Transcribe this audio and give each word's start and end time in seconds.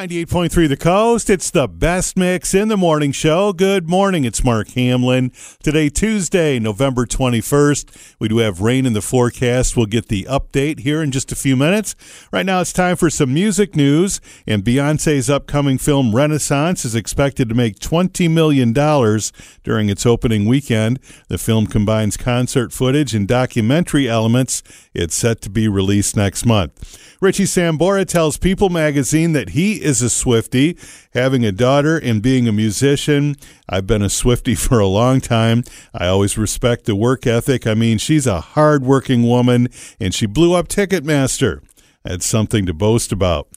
98.3 0.00 0.66
The 0.66 0.78
Coast. 0.78 1.28
It's 1.28 1.50
the 1.50 1.68
best 1.68 2.16
mix 2.16 2.54
in 2.54 2.68
the 2.68 2.76
morning 2.78 3.12
show. 3.12 3.52
Good 3.52 3.86
morning. 3.86 4.24
It's 4.24 4.42
Mark 4.42 4.68
Hamlin. 4.70 5.30
Today, 5.62 5.90
Tuesday, 5.90 6.58
November 6.58 7.04
21st. 7.04 8.14
We 8.18 8.28
do 8.28 8.38
have 8.38 8.62
rain 8.62 8.86
in 8.86 8.94
the 8.94 9.02
forecast. 9.02 9.76
We'll 9.76 9.84
get 9.84 10.08
the 10.08 10.22
update 10.22 10.80
here 10.80 11.02
in 11.02 11.10
just 11.10 11.32
a 11.32 11.36
few 11.36 11.54
minutes. 11.54 11.96
Right 12.32 12.46
now, 12.46 12.62
it's 12.62 12.72
time 12.72 12.96
for 12.96 13.10
some 13.10 13.34
music 13.34 13.76
news. 13.76 14.22
And 14.46 14.64
Beyonce's 14.64 15.28
upcoming 15.28 15.76
film 15.76 16.16
Renaissance 16.16 16.86
is 16.86 16.94
expected 16.94 17.50
to 17.50 17.54
make 17.54 17.78
$20 17.78 18.30
million 18.30 18.72
during 18.72 19.90
its 19.90 20.06
opening 20.06 20.46
weekend. 20.46 20.98
The 21.28 21.36
film 21.36 21.66
combines 21.66 22.16
concert 22.16 22.72
footage 22.72 23.14
and 23.14 23.28
documentary 23.28 24.08
elements. 24.08 24.62
It's 24.94 25.14
set 25.14 25.42
to 25.42 25.50
be 25.50 25.68
released 25.68 26.16
next 26.16 26.46
month. 26.46 27.18
Richie 27.20 27.44
Sambora 27.44 28.06
tells 28.06 28.38
People 28.38 28.70
magazine 28.70 29.32
that 29.32 29.50
he 29.50 29.74
is 29.74 29.89
a 30.00 30.08
Swifty, 30.08 30.78
having 31.12 31.44
a 31.44 31.50
daughter 31.50 31.98
and 31.98 32.22
being 32.22 32.46
a 32.46 32.52
musician. 32.52 33.34
I've 33.68 33.86
been 33.86 34.02
a 34.02 34.08
Swifty 34.08 34.54
for 34.66 34.78
a 34.78 34.86
long 34.86 35.20
time. 35.20 35.64
I 35.92 36.06
always 36.06 36.38
respect 36.38 36.84
the 36.84 36.94
work 36.94 37.26
ethic. 37.26 37.66
I 37.66 37.74
mean, 37.74 37.98
she's 37.98 38.28
a 38.28 38.40
hard-working 38.40 39.26
woman, 39.26 39.68
and 39.98 40.14
she 40.14 40.26
blew 40.26 40.54
up 40.54 40.68
Ticketmaster. 40.68 41.62
That's 42.04 42.24
something 42.24 42.64
to 42.66 42.72
boast 42.72 43.10
about. 43.10 43.48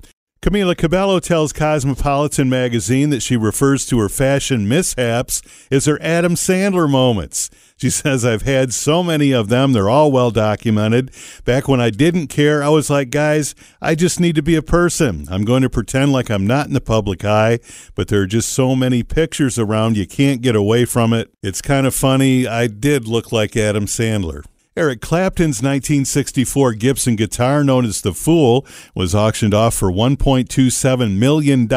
Camila 0.43 0.75
Cabello 0.75 1.21
tells 1.21 1.53
Cosmopolitan 1.53 2.49
magazine 2.49 3.11
that 3.11 3.21
she 3.21 3.37
refers 3.37 3.85
to 3.85 3.97
her 3.99 4.09
fashion 4.09 4.67
mishaps 4.67 5.41
as 5.71 5.85
her 5.85 5.97
Adam 6.01 6.35
Sandler 6.35 6.91
moments. 6.91 7.49
She 7.77 7.89
says, 7.89 8.25
I've 8.25 8.41
had 8.41 8.73
so 8.73 9.03
many 9.03 9.31
of 9.31 9.47
them. 9.47 9.71
They're 9.71 9.87
all 9.87 10.11
well 10.11 10.31
documented. 10.31 11.11
Back 11.45 11.69
when 11.69 11.79
I 11.79 11.91
didn't 11.91 12.27
care, 12.27 12.61
I 12.61 12.67
was 12.67 12.89
like, 12.89 13.09
guys, 13.09 13.55
I 13.81 13.95
just 13.95 14.19
need 14.19 14.35
to 14.35 14.43
be 14.43 14.57
a 14.57 14.61
person. 14.61 15.27
I'm 15.31 15.45
going 15.45 15.61
to 15.61 15.69
pretend 15.69 16.11
like 16.11 16.29
I'm 16.29 16.45
not 16.45 16.67
in 16.67 16.73
the 16.73 16.81
public 16.81 17.23
eye, 17.23 17.59
but 17.95 18.09
there 18.09 18.23
are 18.23 18.27
just 18.27 18.49
so 18.49 18.75
many 18.75 19.01
pictures 19.01 19.57
around, 19.57 19.95
you 19.95 20.05
can't 20.05 20.41
get 20.41 20.57
away 20.57 20.83
from 20.83 21.13
it. 21.13 21.33
It's 21.41 21.61
kind 21.61 21.87
of 21.87 21.95
funny. 21.95 22.47
I 22.47 22.67
did 22.67 23.07
look 23.07 23.31
like 23.31 23.55
Adam 23.55 23.85
Sandler. 23.85 24.43
Eric 24.75 25.01
Clapton's 25.01 25.61
1964 25.61 26.73
Gibson 26.73 27.15
guitar, 27.15 27.63
known 27.63 27.85
as 27.85 28.01
the 28.01 28.11
Fool, 28.11 28.65
was 28.95 29.13
auctioned 29.13 29.53
off 29.53 29.75
for 29.75 29.91
$1.27 29.91 31.15
million 31.15 31.67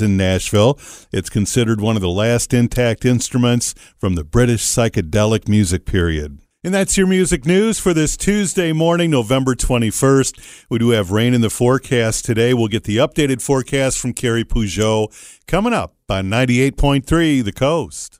in 0.00 0.16
Nashville. 0.16 0.78
It's 1.12 1.28
considered 1.28 1.82
one 1.82 1.96
of 1.96 2.02
the 2.02 2.08
last 2.08 2.54
intact 2.54 3.04
instruments 3.04 3.74
from 3.98 4.14
the 4.14 4.24
British 4.24 4.62
psychedelic 4.62 5.48
music 5.48 5.84
period. 5.84 6.38
And 6.64 6.72
that's 6.72 6.96
your 6.96 7.06
music 7.06 7.44
news 7.44 7.78
for 7.78 7.92
this 7.92 8.16
Tuesday 8.16 8.72
morning, 8.72 9.10
November 9.10 9.54
21st. 9.54 10.64
We 10.70 10.78
do 10.78 10.88
have 10.90 11.10
rain 11.10 11.34
in 11.34 11.42
the 11.42 11.50
forecast 11.50 12.24
today. 12.24 12.54
We'll 12.54 12.68
get 12.68 12.84
the 12.84 12.96
updated 12.96 13.42
forecast 13.42 13.98
from 13.98 14.14
Carrie 14.14 14.44
Peugeot 14.44 15.12
coming 15.46 15.74
up 15.74 15.94
on 16.08 16.30
98.3 16.30 17.44
The 17.44 17.52
Coast. 17.52 18.18